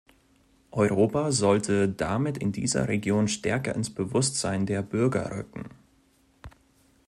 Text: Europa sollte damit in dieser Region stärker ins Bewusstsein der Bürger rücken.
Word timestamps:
Europa 0.71 1.31
sollte 1.31 1.87
damit 1.87 2.39
in 2.39 2.51
dieser 2.51 2.87
Region 2.87 3.27
stärker 3.27 3.75
ins 3.75 3.93
Bewusstsein 3.93 4.65
der 4.65 4.81
Bürger 4.81 5.29
rücken. 5.37 5.65